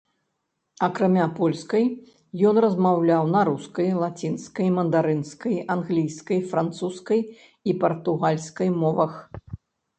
[0.85, 1.85] Акрамя польскай,
[2.51, 7.21] ён размаўляў на рускай, лацінскай, мандарынскай, англійскай, французскай
[7.71, 9.13] і партугальскай мовах.